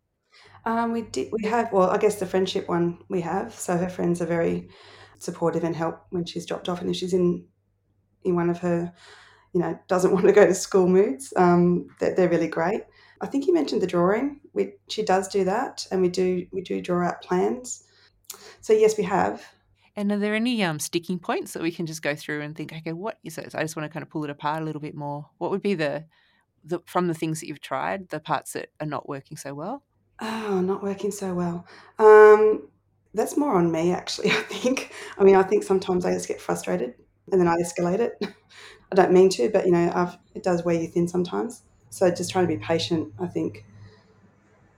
Um, 0.65 0.93
we 0.93 1.03
did. 1.03 1.29
We 1.33 1.49
have. 1.49 1.73
Well, 1.73 1.91
I 1.91 1.99
guess 1.99 2.17
the 2.17 2.27
friendship 2.27 2.69
one 2.69 2.99
we 3.09 3.21
have. 3.21 3.55
So 3.55 3.77
her 3.77 3.89
friends 3.89 4.23
are 4.23 4.27
very 4.27 4.69
supportive 5.19 5.65
and 5.65 5.75
help 5.75 6.07
when 6.11 6.25
she's 6.25 6.47
dropped 6.47 6.69
off, 6.69 6.81
and 6.81 6.91
if 6.91 6.97
she's 6.97 7.13
in 7.13 7.45
in 8.25 8.37
one 8.37 8.49
of 8.49 8.59
her, 8.61 8.93
you 9.53 9.61
know, 9.61 9.79
doesn't 9.89 10.13
want 10.15 10.27
to 10.27 10.33
go 10.33 10.47
to 10.47 10.55
school 10.55 10.87
moods, 10.87 11.33
um, 11.37 11.89
they're, 11.99 12.15
they're 12.15 12.29
really 12.29 12.49
great. 12.49 12.83
I 13.23 13.27
think 13.27 13.47
you 13.47 13.55
mentioned 13.55 13.81
the 13.81 13.87
drawing. 13.87 14.41
We, 14.53 14.73
she 14.89 15.05
does 15.05 15.29
do 15.29 15.45
that, 15.45 15.87
and 15.91 16.03
we 16.03 16.09
do 16.09 16.47
we 16.53 16.61
do 16.61 16.83
draw 16.83 17.07
out 17.07 17.23
plans. 17.23 17.85
So 18.61 18.73
yes, 18.73 18.99
we 18.99 19.05
have. 19.05 19.45
And 19.95 20.11
are 20.11 20.19
there 20.19 20.35
any 20.35 20.63
um, 20.65 20.79
sticking 20.79 21.19
points 21.19 21.53
that 21.53 21.63
we 21.63 21.71
can 21.71 21.87
just 21.87 22.03
go 22.03 22.17
through 22.17 22.41
and 22.41 22.57
think, 22.57 22.73
okay, 22.73 22.93
what 22.93 23.19
is 23.25 23.39
it? 23.39 23.53
So 23.53 23.59
I 23.59 23.63
just 23.63 23.77
want 23.77 23.89
to 23.89 23.93
kind 23.93 24.03
of 24.03 24.11
pull 24.11 24.25
it 24.25 24.31
apart 24.31 24.63
a 24.63 24.65
little 24.65 24.81
bit 24.81 24.95
more. 24.95 25.29
What 25.39 25.51
would 25.51 25.63
be 25.63 25.75
the, 25.75 26.07
the 26.65 26.81
from 26.87 27.09
the 27.09 27.15
things 27.15 27.41
that 27.41 27.47
you've 27.47 27.61
tried, 27.61 28.09
the 28.09 28.19
parts 28.19 28.55
that 28.55 28.71
are 28.81 28.87
not 28.87 29.09
working 29.09 29.37
so 29.37 29.55
well? 29.55 29.83
Oh, 30.21 30.61
not 30.61 30.83
working 30.83 31.11
so 31.11 31.35
well. 31.35 31.67
Um, 31.99 32.69
that's 33.15 33.37
more 33.37 33.55
on 33.57 33.71
me, 33.71 33.93
actually. 33.93 34.31
I 34.33 34.43
think. 34.43 34.93
I 35.19 35.25
mean, 35.25 35.37
I 35.37 35.43
think 35.43 35.63
sometimes 35.63 36.07
I 36.07 36.13
just 36.13 36.29
get 36.29 36.41
frustrated 36.41 36.95
and 37.31 37.41
then 37.41 37.49
I 37.49 37.57
escalate 37.57 38.01
it. 38.01 38.15
I 38.93 38.95
don't 38.95 39.13
mean 39.13 39.29
to, 39.31 39.49
but 39.51 39.67
you 39.67 39.73
know, 39.73 39.93
I've, 39.95 40.17
it 40.35 40.43
does 40.43 40.65
wear 40.65 40.75
you 40.75 40.89
thin 40.89 41.07
sometimes. 41.07 41.63
So 41.93 42.11
just 42.11 42.31
trying 42.31 42.49
to 42.49 42.57
be 42.57 42.57
patient, 42.57 43.13
I 43.21 43.27
think, 43.27 43.67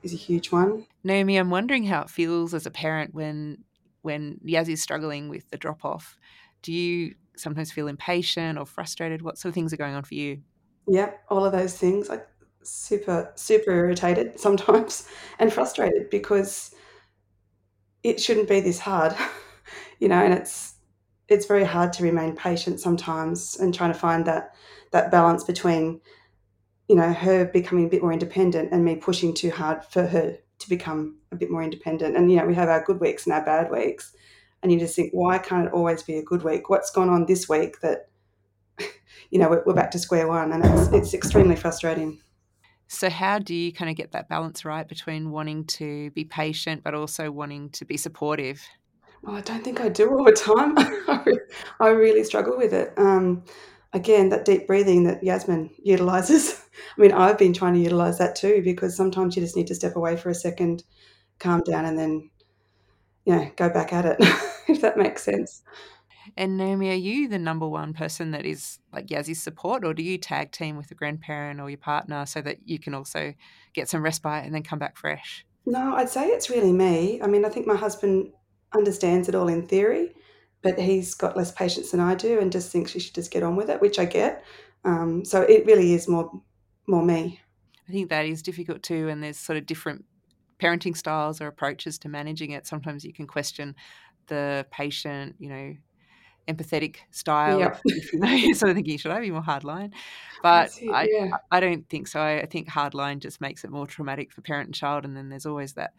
is 0.03 0.13
a 0.13 0.17
huge 0.17 0.51
one. 0.51 0.85
Naomi, 1.05 1.37
I'm 1.37 1.49
wondering 1.49 1.85
how 1.85 2.03
it 2.03 2.11
feels 2.11 2.53
as 2.53 2.67
a 2.67 2.73
parent 2.73 3.15
when 3.15 3.59
when 4.03 4.41
Yazzie's 4.45 4.83
struggling 4.83 5.29
with 5.29 5.49
the 5.51 5.57
drop 5.57 5.85
off. 5.85 6.19
Do 6.63 6.73
you 6.73 7.15
sometimes 7.37 7.71
feel 7.71 7.87
impatient 7.87 8.59
or 8.59 8.67
frustrated? 8.67 9.23
What 9.23 9.39
sort 9.39 9.51
of 9.51 9.55
things 9.55 9.73
are 9.73 9.77
going 9.77 9.95
on 9.95 10.03
for 10.03 10.15
you? 10.15 10.43
Yep, 10.89 11.21
all 11.31 11.45
of 11.45 11.53
those 11.53 11.79
things. 11.79 12.09
Like 12.09 12.27
super, 12.65 13.31
super 13.37 13.71
irritated 13.71 14.41
sometimes 14.41 15.09
and 15.39 15.53
frustrated 15.53 16.11
because 16.11 16.75
it 18.03 18.21
shouldn't 18.21 18.49
be 18.49 18.59
this 18.59 18.81
hard, 18.81 19.15
you 20.01 20.09
know, 20.09 20.23
and 20.23 20.35
it's 20.35 20.75
it's 21.29 21.47
very 21.47 21.65
hard 21.65 21.93
to 21.93 22.03
remain 22.03 22.35
patient 22.35 22.81
sometimes 22.81 23.57
and 23.61 23.73
trying 23.73 23.93
to 23.93 23.99
find 23.99 24.27
that 24.27 24.57
that 24.91 25.13
balance 25.13 25.45
between 25.45 26.01
you 26.89 26.97
know, 26.97 27.13
her 27.13 27.47
becoming 27.47 27.87
a 27.87 27.89
bit 27.89 28.03
more 28.03 28.13
independent 28.13 28.73
and 28.73 28.85
me 28.85 28.97
pushing 28.97 29.35
too 29.35 29.51
hard 29.51 29.85
for 29.85 30.07
her 30.07 30.37
to 30.59 30.69
become 30.69 31.17
a 31.33 31.37
bit 31.37 31.51
more 31.51 31.63
independent. 31.63 32.17
And, 32.17 32.31
you 32.31 32.37
know, 32.37 32.47
we 32.47 32.55
have 32.55 32.69
our 32.69 32.85
good 32.85 33.01
weeks 33.01 33.27
and 33.27 33.35
our 33.35 33.45
bad 33.45 33.71
weeks. 33.71 34.15
And 34.63 34.73
you 34.73 34.79
just 34.79 34.97
think, 34.97 35.13
why 35.13 35.39
can't 35.39 35.67
it 35.67 35.73
always 35.73 36.03
be 36.03 36.17
a 36.17 36.23
good 36.23 36.43
week? 36.43 36.71
What's 36.71 36.91
gone 36.91 37.09
on 37.09 37.27
this 37.27 37.49
week 37.49 37.81
that, 37.81 38.09
you 39.31 39.39
know, 39.39 39.63
we're, 39.65 39.75
back 39.75 39.91
to 39.93 39.99
square 39.99 40.29
one? 40.29 40.53
And 40.53 40.65
it's, 40.65 40.89
it's 40.89 41.15
extremely 41.15 41.57
frustrating. 41.57 42.19
So, 42.87 43.11
how 43.11 43.39
do 43.39 43.55
you 43.55 43.73
kind 43.73 43.91
of 43.91 43.97
get 43.97 44.13
that 44.13 44.29
balance 44.29 44.65
right 44.65 44.87
between 44.87 45.31
wanting 45.31 45.65
to 45.67 46.11
be 46.11 46.25
patient 46.25 46.83
but 46.85 46.95
also 46.95 47.31
wanting 47.31 47.71
to 47.71 47.85
be 47.85 47.97
supportive? 47.97 48.63
Well, 49.23 49.37
I 49.37 49.41
don't 49.41 49.65
think 49.65 49.81
I 49.81 49.89
do 49.89 50.11
all 50.11 50.25
the 50.25 50.33
time. 50.33 50.75
I 51.81 51.89
really 51.89 52.25
struggle 52.25 52.59
with 52.59 52.75
it. 52.75 52.93
Um, 52.99 53.43
again, 53.95 54.29
that 54.29 54.45
deep 54.45 54.67
breathing 54.67 55.05
that 55.05 55.23
Yasmin 55.23 55.71
utilizes. 55.83 56.61
I 56.99 57.01
mean, 57.01 57.13
I've 57.13 57.39
been 57.39 57.55
trying 57.55 57.75
to 57.75 57.81
utilize 57.81 58.19
that 58.19 58.37
too 58.37 58.61
because 58.63 58.97
sometimes 58.97 59.37
you 59.37 59.43
just 59.43 59.57
need 59.57 59.69
to 59.69 59.75
step 59.75 59.97
away 59.97 60.17
for 60.17 60.29
a 60.29 60.35
second, 60.35 60.85
calm 61.39 61.63
down, 61.63 61.87
and 61.87 61.99
then, 61.99 62.31
you 63.25 63.35
know, 63.35 63.51
go 63.57 63.71
back 63.71 63.93
at 63.93 64.05
it, 64.05 64.17
if 64.69 64.81
that 64.83 64.99
makes 64.99 65.23
sense. 65.23 65.63
And 66.37 66.57
Naomi, 66.57 66.91
are 66.91 66.95
you 66.95 67.29
the 67.29 67.39
number 67.39 67.69
one 67.69 67.95
person 67.95 68.33
that 68.33 68.45
is 68.45 68.79
like 68.93 69.07
Yazzie's 69.07 69.43
support, 69.43 69.85
or 69.85 69.95
do 69.95 70.03
you 70.03 70.19
tag 70.19 70.51
team 70.51 70.77
with 70.77 70.91
a 70.91 70.95
grandparent 70.95 71.61
or 71.61 71.71
your 71.71 71.79
partner 71.79 72.27
so 72.27 72.41
that 72.43 72.59
you 72.65 72.79
can 72.79 72.95
also 72.95 73.35
get 73.73 73.89
some 73.89 74.03
respite 74.03 74.45
and 74.45 74.55
then 74.55 74.63
come 74.63 74.79
back 74.79 74.97
fresh? 74.97 75.47
No, 75.67 75.95
I'd 75.95 76.09
say 76.09 76.29
it's 76.29 76.51
really 76.51 76.73
me. 76.73 77.23
I 77.23 77.27
mean, 77.27 77.45
I 77.45 77.49
think 77.49 77.67
my 77.67 77.77
husband 77.77 78.33
understands 78.75 79.29
it 79.29 79.35
all 79.35 79.49
in 79.49 79.67
theory, 79.67 80.15
but 80.65 80.79
he's 80.79 81.15
got 81.15 81.37
less 81.37 81.53
patience 81.53 81.91
than 81.91 82.01
I 82.01 82.15
do 82.15 82.41
and 82.41 82.51
just 82.51 82.73
thinks 82.73 82.91
she 82.91 82.99
should 82.99 83.15
just 83.15 83.31
get 83.31 83.43
on 83.43 83.55
with 83.55 83.69
it, 83.69 83.81
which 83.83 83.99
I 83.99 84.07
get. 84.07 84.43
Um, 84.85 85.25
so 85.25 85.43
it 85.43 85.65
really 85.67 85.93
is 85.93 86.09
more 86.09 86.33
more 86.87 87.05
me. 87.05 87.41
I 87.89 87.93
think 87.93 88.09
that 88.09 88.25
is 88.25 88.43
difficult 88.43 88.83
too, 88.83 89.09
and 89.09 89.23
there's 89.23 89.37
sort 89.37 89.59
of 89.59 89.67
different 89.67 90.05
parenting 90.61 90.97
styles 90.97 91.41
or 91.41 91.47
approaches 91.47 91.99
to 91.99 92.09
managing 92.09 92.53
it. 92.53 92.67
Sometimes 92.67 93.05
you 93.05 93.13
can 93.13 93.27
question 93.27 93.77
the 94.27 94.67
patient, 94.71 95.37
you 95.39 95.51
know, 95.51 95.77
empathetic 96.49 96.97
style. 97.11 97.59
Yep. 97.59 97.81
you 97.85 98.19
know, 98.19 98.29
you're 98.31 98.55
sort 98.55 98.71
of 98.71 98.77
thinking, 98.77 98.97
should 98.97 99.11
I 99.11 99.21
be 99.21 99.31
more 99.31 99.43
hardline? 99.43 99.93
But 100.43 100.71
it, 100.81 100.91
I, 100.91 101.09
yeah. 101.11 101.37
I 101.51 101.61
don't 101.61 101.87
think 101.91 102.09
so. 102.09 102.23
I 102.23 102.47
think 102.47 102.69
hardline 102.69 103.19
just 103.19 103.41
makes 103.43 103.65
it 103.65 103.71
more 103.71 103.87
traumatic 103.87 104.33
for 104.33 104.41
parent 104.41 104.69
and 104.69 104.75
child, 104.75 105.05
and 105.05 105.15
then 105.15 105.29
there's 105.29 105.47
always 105.47 105.75
that 105.75 105.93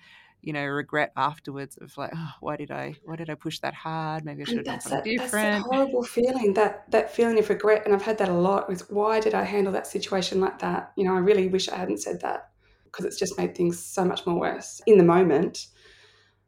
you 0.45 0.53
know, 0.53 0.63
regret 0.63 1.11
afterwards 1.17 1.75
of 1.81 1.97
like, 1.97 2.11
oh, 2.15 2.31
why 2.39 2.55
did 2.55 2.69
I, 2.69 2.95
why 3.03 3.15
did 3.15 3.31
I 3.31 3.35
push 3.35 3.57
that 3.59 3.73
hard? 3.73 4.23
Maybe 4.23 4.43
I 4.43 4.45
should 4.45 4.57
have 4.57 4.65
done 4.65 4.79
something 4.79 5.17
that, 5.17 5.23
different. 5.23 5.63
That's 5.63 5.65
a 5.65 5.75
horrible 5.75 6.03
feeling, 6.03 6.53
that 6.53 6.89
that 6.91 7.11
feeling 7.11 7.39
of 7.39 7.49
regret, 7.49 7.81
and 7.83 7.95
I've 7.95 8.03
had 8.03 8.19
that 8.19 8.29
a 8.29 8.33
lot. 8.33 8.69
With 8.69 8.89
why 8.91 9.19
did 9.19 9.33
I 9.33 9.43
handle 9.43 9.73
that 9.73 9.87
situation 9.87 10.39
like 10.39 10.59
that? 10.59 10.91
You 10.95 11.05
know, 11.05 11.15
I 11.15 11.19
really 11.19 11.47
wish 11.47 11.67
I 11.67 11.75
hadn't 11.75 11.97
said 11.97 12.21
that 12.21 12.51
because 12.83 13.05
it's 13.05 13.17
just 13.17 13.39
made 13.39 13.57
things 13.57 13.83
so 13.83 14.05
much 14.05 14.27
more 14.27 14.39
worse. 14.39 14.81
In 14.85 14.99
the 14.99 15.03
moment, 15.03 15.65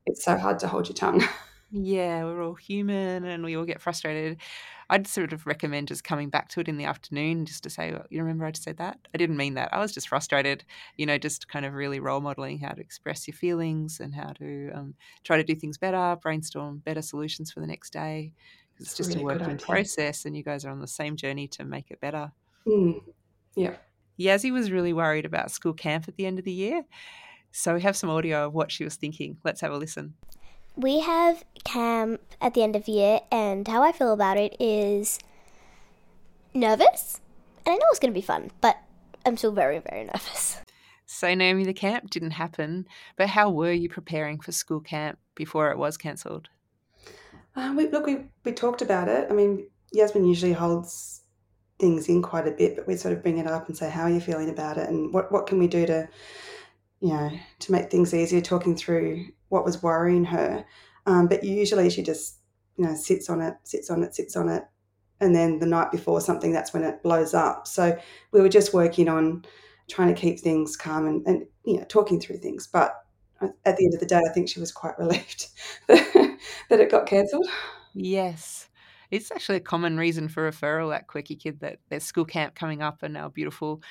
it's 0.06 0.24
so 0.24 0.38
hard 0.38 0.60
to 0.60 0.68
hold 0.68 0.88
your 0.88 0.96
tongue. 0.96 1.24
Yeah, 1.70 2.24
we're 2.24 2.44
all 2.44 2.54
human 2.54 3.26
and 3.26 3.44
we 3.44 3.58
all 3.58 3.66
get 3.66 3.82
frustrated. 3.82 4.38
I'd 4.90 5.06
sort 5.06 5.34
of 5.34 5.46
recommend 5.46 5.90
just 5.90 6.06
coming 6.06 6.30
back 6.30 6.48
to 6.50 6.62
it 6.62 6.70
in 6.70 6.78
the 6.78 6.86
afternoon 6.86 7.46
just 7.46 7.64
to 7.64 7.70
say, 7.70 7.92
well, 7.92 8.06
you 8.10 8.22
remember 8.22 8.46
I 8.46 8.52
just 8.52 8.64
said 8.64 8.78
that? 8.78 8.98
I 9.14 9.18
didn't 9.18 9.36
mean 9.36 9.56
that. 9.56 9.74
I 9.74 9.80
was 9.80 9.92
just 9.92 10.08
frustrated. 10.08 10.64
You 10.96 11.06
know, 11.06 11.18
just 11.18 11.50
kind 11.50 11.66
of 11.66 11.74
really 11.74 12.00
role 12.00 12.22
modeling 12.22 12.60
how 12.60 12.72
to 12.72 12.80
express 12.80 13.28
your 13.28 13.36
feelings 13.36 14.00
and 14.00 14.16
how 14.16 14.32
to 14.34 14.72
um, 14.74 14.94
try 15.26 15.36
to 15.36 15.44
do 15.44 15.56
things 15.56 15.78
better, 15.78 16.18
brainstorm 16.22 16.78
better 16.86 17.02
solutions 17.02 17.52
for 17.52 17.60
the 17.60 17.68
next 17.68 17.92
day. 17.92 18.32
It's 18.80 18.96
just 18.96 19.10
really 19.10 19.22
a 19.22 19.26
work 19.26 19.42
in 19.42 19.58
process 19.58 20.24
and 20.24 20.38
you 20.38 20.44
guys 20.44 20.64
are 20.64 20.70
on 20.70 20.80
the 20.80 20.88
same 20.88 21.18
journey 21.18 21.50
to 21.50 21.66
make 21.66 21.92
it 21.92 22.00
better. 22.00 22.32
Mm. 22.66 23.02
Yeah. 23.56 23.76
Yazzie 24.18 24.54
was 24.54 24.72
really 24.72 24.94
worried 24.94 25.26
about 25.26 25.52
school 25.52 25.74
camp 25.74 26.06
at 26.08 26.16
the 26.16 26.26
end 26.26 26.40
of 26.40 26.46
the 26.46 26.52
year. 26.52 26.84
So 27.52 27.74
we 27.74 27.82
have 27.82 27.98
some 27.98 28.10
audio 28.10 28.46
of 28.46 28.54
what 28.54 28.72
she 28.72 28.84
was 28.86 28.96
thinking. 28.96 29.38
Let's 29.44 29.62
have 29.62 29.72
a 29.72 29.78
listen 29.78 30.14
we 30.78 31.00
have 31.00 31.44
camp 31.64 32.22
at 32.40 32.54
the 32.54 32.64
end 32.64 32.76
of 32.76 32.88
year, 32.88 33.20
and 33.32 33.68
how 33.68 33.84
I 33.84 33.92
feel 33.92 34.14
about 34.14 34.38
it 34.38 34.56
is 34.60 35.20
nervous. 36.54 37.20
And 37.66 37.74
I 37.74 37.76
know 37.76 37.86
it's 37.90 38.00
going 38.00 38.14
to 38.14 38.18
be 38.18 38.26
fun, 38.26 38.52
but 38.62 38.78
I'm 39.26 39.36
still 39.38 39.52
very, 39.52 39.80
very 39.80 40.06
nervous. 40.06 40.62
So, 41.06 41.34
Naomi, 41.34 41.64
the 41.64 41.74
camp 41.74 42.10
didn't 42.10 42.32
happen, 42.32 42.88
but 43.16 43.30
how 43.30 43.50
were 43.50 43.72
you 43.72 43.90
preparing 43.90 44.40
for 44.40 44.52
school 44.52 44.80
camp 44.80 45.18
before 45.36 45.72
it 45.72 45.78
was 45.78 45.98
cancelled? 45.98 46.50
Uh, 47.56 47.74
we, 47.76 47.88
look, 47.88 48.06
we, 48.06 48.26
we 48.44 48.52
talked 48.52 48.82
about 48.82 49.08
it. 49.08 49.28
I 49.30 49.34
mean, 49.34 49.68
Yasmin 49.94 50.26
usually 50.26 50.54
holds 50.54 51.22
things 51.80 52.08
in 52.10 52.22
quite 52.22 52.48
a 52.48 52.52
bit, 52.52 52.76
but 52.76 52.88
we 52.88 52.96
sort 52.96 53.14
of 53.14 53.24
bring 53.24 53.38
it 53.38 53.48
up 53.48 53.68
and 53.68 53.78
say, 53.78 53.90
how 53.90 54.04
are 54.04 54.10
you 54.10 54.20
feeling 54.20 54.50
about 54.50 54.78
it? 54.78 54.90
And 54.90 55.14
what, 55.14 55.32
what 55.32 55.48
can 55.48 55.58
we 55.58 55.68
do 55.68 55.86
to, 55.88 56.08
you 57.00 57.10
know, 57.10 57.32
to 57.60 57.72
make 57.72 57.90
things 57.92 58.14
easier, 58.14 58.42
talking 58.42 58.76
through 58.76 59.28
what 59.50 59.66
was 59.66 59.84
worrying 59.84 60.26
her. 60.26 60.66
Um, 61.06 61.28
but 61.28 61.44
usually 61.44 61.90
she 61.90 62.04
just, 62.04 62.40
you 62.76 62.86
know, 62.86 62.96
sits 62.96 63.30
on 63.30 63.42
it, 63.42 63.56
sits 63.64 63.90
on 63.90 64.04
it, 64.04 64.16
sits 64.16 64.36
on 64.36 64.50
it. 64.50 64.64
And 65.20 65.36
then 65.36 65.60
the 65.60 65.66
night 65.66 65.92
before 65.92 66.22
something, 66.22 66.52
that's 66.52 66.74
when 66.74 66.84
it 66.84 67.02
blows 67.02 67.34
up. 67.34 67.68
So 67.68 67.98
we 68.32 68.42
were 68.42 68.50
just 68.50 68.74
working 68.74 69.10
on 69.10 69.46
trying 69.90 70.14
to 70.14 70.20
keep 70.20 70.40
things 70.40 70.76
calm 70.76 71.08
and, 71.08 71.26
and 71.26 71.46
you 71.66 71.78
know, 71.78 71.86
talking 71.86 72.20
through 72.20 72.38
things. 72.38 72.68
But 72.68 72.96
at 73.42 73.78
the 73.78 73.86
end 73.86 73.94
of 73.94 74.00
the 74.00 74.06
day, 74.06 74.22
I 74.28 74.34
think 74.34 74.50
she 74.50 74.60
was 74.60 74.72
quite 74.72 74.94
relieved 75.00 75.48
that 75.88 76.40
it 76.70 76.92
got 76.92 77.08
cancelled. 77.08 77.48
Yes. 77.94 78.70
It's 79.10 79.32
actually 79.32 79.58
a 79.58 79.62
common 79.62 79.98
reason 79.98 80.28
for 80.28 80.50
referral 80.50 80.94
at 80.94 81.08
Quirky 81.08 81.36
Kid 81.36 81.62
that 81.62 81.80
there's 81.90 82.04
school 82.04 82.26
camp 82.26 82.56
coming 82.56 82.82
up 82.82 83.04
and 83.04 83.16
our 83.16 83.30
beautiful 83.30 83.82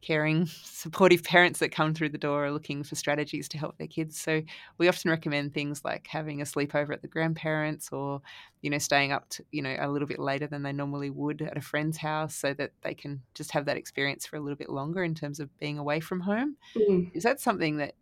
caring, 0.00 0.46
supportive 0.64 1.22
parents 1.22 1.60
that 1.60 1.72
come 1.72 1.94
through 1.94 2.10
the 2.10 2.18
door 2.18 2.46
are 2.46 2.52
looking 2.52 2.82
for 2.82 2.94
strategies 2.94 3.48
to 3.48 3.58
help 3.58 3.76
their 3.78 3.86
kids. 3.86 4.20
So 4.20 4.42
we 4.78 4.88
often 4.88 5.10
recommend 5.10 5.54
things 5.54 5.84
like 5.84 6.06
having 6.06 6.40
a 6.40 6.44
sleepover 6.44 6.92
at 6.92 7.02
the 7.02 7.08
grandparents 7.08 7.90
or, 7.92 8.20
you 8.62 8.70
know, 8.70 8.78
staying 8.78 9.12
up 9.12 9.28
to, 9.30 9.44
you 9.50 9.62
know, 9.62 9.76
a 9.78 9.88
little 9.88 10.08
bit 10.08 10.18
later 10.18 10.46
than 10.46 10.62
they 10.62 10.72
normally 10.72 11.10
would 11.10 11.42
at 11.42 11.56
a 11.56 11.60
friend's 11.60 11.96
house 11.96 12.34
so 12.34 12.54
that 12.54 12.72
they 12.82 12.94
can 12.94 13.20
just 13.34 13.52
have 13.52 13.66
that 13.66 13.76
experience 13.76 14.26
for 14.26 14.36
a 14.36 14.40
little 14.40 14.56
bit 14.56 14.70
longer 14.70 15.04
in 15.04 15.14
terms 15.14 15.40
of 15.40 15.56
being 15.58 15.78
away 15.78 16.00
from 16.00 16.20
home. 16.20 16.56
Mm. 16.76 17.14
Is 17.14 17.22
that 17.22 17.40
something 17.40 17.76
that 17.78 17.94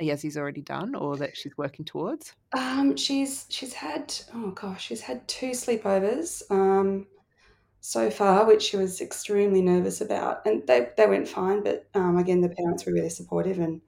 Yazzie's 0.00 0.36
already 0.36 0.62
done 0.62 0.94
or 0.94 1.16
that 1.16 1.36
she's 1.36 1.56
working 1.56 1.84
towards? 1.84 2.34
Um, 2.52 2.96
she's 2.96 3.46
she's 3.48 3.74
had 3.74 4.14
oh 4.34 4.50
gosh, 4.52 4.86
she's 4.86 5.02
had 5.02 5.26
two 5.28 5.50
sleepovers. 5.50 6.42
Um, 6.50 7.06
so 7.80 8.10
far, 8.10 8.46
which 8.46 8.62
she 8.62 8.76
was 8.76 9.00
extremely 9.00 9.62
nervous 9.62 10.00
about. 10.00 10.44
And 10.46 10.66
they, 10.66 10.88
they 10.96 11.06
went 11.06 11.28
fine, 11.28 11.62
but 11.62 11.88
um, 11.94 12.18
again, 12.18 12.40
the 12.40 12.48
parents 12.48 12.84
were 12.84 12.92
really 12.92 13.10
supportive 13.10 13.58
and, 13.58 13.80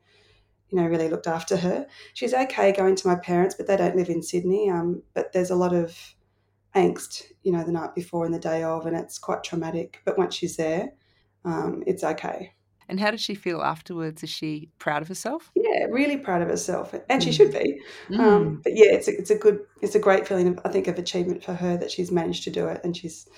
you 0.69 0.79
know, 0.79 0.87
really 0.87 1.09
looked 1.09 1.27
after 1.27 1.57
her. 1.59 1.87
She's 2.15 2.35
okay 2.35 2.73
going 2.73 2.97
to 2.97 3.09
my 3.09 3.17
parents, 3.17 3.55
but 3.55 3.67
they 3.67 3.77
don't 3.77 3.97
live 3.97 4.09
in 4.09 4.23
Sydney. 4.23 4.71
Um, 4.71 5.03
but 5.15 5.33
there's 5.33 5.51
a 5.51 5.57
lot 5.57 5.75
of 5.75 6.15
angst, 6.75 7.25
you 7.43 7.53
know, 7.53 7.63
the 7.63 7.73
night 7.73 7.95
before 7.95 8.25
and 8.25 8.35
the 8.35 8.39
day 8.39 8.63
of, 8.63 8.87
and 8.87 8.97
it's 8.97 9.19
quite 9.19 9.45
traumatic. 9.45 10.01
But 10.07 10.17
once 10.17 10.35
she's 10.35 10.57
there, 10.57 10.93
um, 11.45 11.83
it's 11.87 12.03
okay. 12.03 12.55
And 12.89 12.99
how 12.99 13.11
does 13.11 13.21
she 13.21 13.35
feel 13.35 13.63
afterwards? 13.63 14.23
Is 14.23 14.31
she 14.31 14.71
proud 14.79 15.03
of 15.03 15.09
herself? 15.09 15.51
Yeah, 15.55 15.87
really 15.91 16.17
proud 16.17 16.43
of 16.43 16.49
herself, 16.49 16.95
and 17.09 17.23
mm. 17.23 17.25
she 17.25 17.33
should 17.33 17.53
be. 17.53 17.81
Um, 18.11 18.17
mm. 18.17 18.21
Um, 18.21 18.61
but 18.63 18.73
yeah, 18.75 18.93
it's 18.93 19.09
a, 19.09 19.17
it's 19.17 19.31
a 19.31 19.37
good, 19.37 19.61
it's 19.81 19.95
a 19.95 19.99
great 19.99 20.27
feeling, 20.27 20.49
of, 20.49 20.61
I 20.65 20.69
think, 20.69 20.89
of 20.89 20.99
achievement 20.99 21.45
for 21.45 21.55
her 21.55 21.77
that 21.77 21.91
she's 21.91 22.11
managed 22.11 22.45
to 22.45 22.51
do 22.51 22.67
it, 22.67 22.81
and 22.85 22.97
she's 22.97 23.29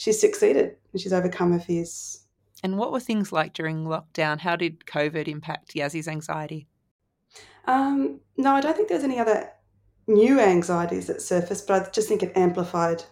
she's 0.00 0.18
succeeded 0.18 0.76
and 0.92 1.00
she's 1.00 1.12
overcome 1.12 1.52
her 1.52 1.60
fears. 1.60 2.24
And 2.62 2.78
what 2.78 2.90
were 2.90 3.00
things 3.00 3.32
like 3.32 3.52
during 3.52 3.84
lockdown? 3.84 4.40
How 4.40 4.56
did 4.56 4.86
COVID 4.86 5.28
impact 5.28 5.74
Yazzie's 5.74 6.08
anxiety? 6.08 6.66
Um, 7.66 8.20
no, 8.38 8.54
I 8.54 8.62
don't 8.62 8.74
think 8.74 8.88
there's 8.88 9.04
any 9.04 9.18
other 9.18 9.50
new 10.06 10.40
anxieties 10.40 11.06
that 11.08 11.20
surfaced, 11.20 11.66
but 11.66 11.86
I 11.86 11.90
just 11.90 12.08
think 12.08 12.22
it 12.22 12.32
amplified 12.34 13.04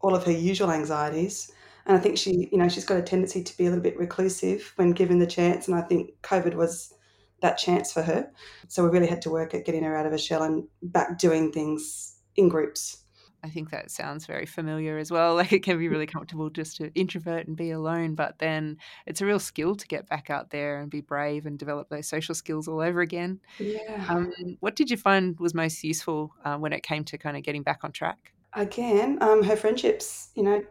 all 0.00 0.14
of 0.14 0.24
her 0.24 0.32
usual 0.32 0.70
anxieties. 0.70 1.50
And 1.86 1.96
I 1.96 2.00
think 2.00 2.16
she, 2.16 2.48
you 2.52 2.58
know, 2.58 2.68
she's 2.68 2.84
got 2.84 2.98
a 2.98 3.02
tendency 3.02 3.42
to 3.42 3.56
be 3.56 3.66
a 3.66 3.68
little 3.68 3.82
bit 3.82 3.98
reclusive 3.98 4.72
when 4.76 4.92
given 4.92 5.18
the 5.18 5.26
chance. 5.26 5.66
And 5.66 5.76
I 5.76 5.82
think 5.82 6.12
COVID 6.22 6.54
was 6.54 6.94
that 7.40 7.58
chance 7.58 7.92
for 7.92 8.02
her. 8.02 8.30
So 8.68 8.84
we 8.84 8.90
really 8.90 9.08
had 9.08 9.22
to 9.22 9.30
work 9.30 9.54
at 9.54 9.64
getting 9.64 9.82
her 9.82 9.96
out 9.96 10.06
of 10.06 10.12
her 10.12 10.18
shell 10.18 10.44
and 10.44 10.68
back 10.82 11.18
doing 11.18 11.50
things 11.50 12.14
in 12.36 12.48
groups. 12.48 13.01
I 13.44 13.48
think 13.48 13.70
that 13.70 13.90
sounds 13.90 14.26
very 14.26 14.46
familiar 14.46 14.98
as 14.98 15.10
well. 15.10 15.36
Like 15.42 15.52
it 15.52 15.64
can 15.64 15.78
be 15.78 15.88
really 15.88 16.06
comfortable 16.06 16.50
just 16.50 16.76
to 16.76 16.92
introvert 16.94 17.48
and 17.48 17.56
be 17.56 17.72
alone, 17.72 18.14
but 18.14 18.38
then 18.38 18.76
it's 19.06 19.20
a 19.20 19.26
real 19.26 19.40
skill 19.40 19.74
to 19.74 19.86
get 19.88 20.08
back 20.08 20.30
out 20.30 20.50
there 20.50 20.80
and 20.80 20.90
be 20.90 21.00
brave 21.00 21.46
and 21.46 21.58
develop 21.58 21.88
those 21.88 22.06
social 22.06 22.34
skills 22.34 22.68
all 22.68 22.80
over 22.80 23.00
again. 23.00 23.40
Yeah. 23.58 24.06
Um, 24.08 24.32
what 24.60 24.76
did 24.76 24.90
you 24.90 24.96
find 24.96 25.38
was 25.40 25.54
most 25.54 25.82
useful 25.82 26.32
uh, 26.44 26.56
when 26.56 26.72
it 26.72 26.84
came 26.84 27.02
to 27.04 27.18
kind 27.18 27.36
of 27.36 27.42
getting 27.42 27.64
back 27.64 27.80
on 27.82 27.90
track? 27.90 28.32
Again, 28.52 29.18
um, 29.20 29.42
her 29.42 29.56
friendships. 29.56 30.28
You 30.36 30.44
know, 30.44 30.62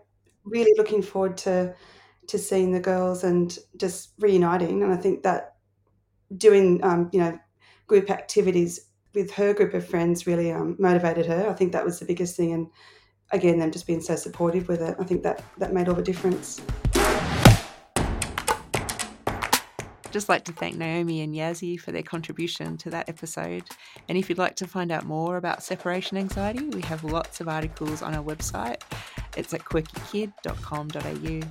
really 0.46 0.74
looking 0.78 1.02
forward 1.02 1.38
to 1.38 1.76
to 2.28 2.38
seeing 2.38 2.72
the 2.72 2.80
girls 2.80 3.24
and 3.26 3.58
just 3.76 4.14
reuniting. 4.20 4.84
And 4.84 4.94
I 4.94 4.98
think 4.98 5.24
that 5.24 5.56
doing 6.38 6.82
um, 6.84 7.10
you 7.12 7.20
know 7.20 7.38
group 7.88 8.10
activities 8.10 8.91
with 9.14 9.32
her 9.32 9.54
group 9.54 9.74
of 9.74 9.88
friends 9.88 10.26
really 10.28 10.52
um, 10.52 10.76
motivated 10.80 11.26
her. 11.26 11.50
I 11.50 11.54
think 11.54 11.72
that 11.74 11.86
was 11.86 12.00
the 12.00 12.06
biggest 12.06 12.36
thing, 12.36 12.54
and 12.54 12.68
again, 13.32 13.60
them 13.60 13.72
just 13.72 13.88
being 13.88 14.02
so 14.02 14.16
supportive 14.16 14.68
with 14.68 14.82
it. 14.82 14.96
I 15.00 15.04
think 15.04 15.24
that 15.24 15.44
that 15.58 15.74
made 15.74 15.90
all 15.90 15.96
the 15.96 16.04
difference. 16.04 16.62
Just 20.12 20.28
like 20.28 20.44
to 20.46 20.52
thank 20.52 20.76
Naomi 20.76 21.22
and 21.22 21.34
Yazzie 21.34 21.80
for 21.80 21.94
their 21.94 22.04
contribution 22.04 22.76
to 22.80 22.90
that 22.90 23.08
episode. 23.08 23.64
And 24.10 24.18
if 24.18 24.28
you'd 24.28 24.38
like 24.38 24.58
to 24.58 24.68
find 24.68 24.92
out 24.92 25.06
more 25.06 25.38
about 25.38 25.64
separation 25.64 26.18
anxiety, 26.18 26.66
we 26.66 26.82
have 26.82 27.06
lots 27.06 27.40
of 27.40 27.48
articles 27.48 28.02
on 28.02 28.14
our 28.14 28.24
website. 28.24 28.82
It's 29.38 29.54
at 29.54 29.62
quirkykid.com.au. 29.62 31.48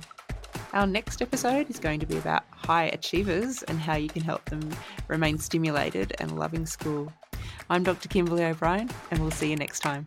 Our 0.73 0.87
next 0.87 1.21
episode 1.23 1.69
is 1.71 1.79
going 1.79 1.99
to 2.01 2.05
be 2.05 2.17
about 2.17 2.43
high 2.51 2.85
achievers 2.85 3.63
and 3.63 3.79
how 3.79 3.95
you 3.95 4.09
can 4.09 4.21
help 4.21 4.45
them 4.45 4.69
remain 5.07 5.39
stimulated 5.39 6.13
and 6.19 6.37
loving 6.37 6.67
school. 6.67 7.11
I'm 7.71 7.83
Dr. 7.83 8.09
Kimberly 8.09 8.43
O'Brien, 8.43 8.89
and 9.11 9.21
we'll 9.21 9.31
see 9.31 9.49
you 9.49 9.55
next 9.55 9.79
time. 9.79 10.05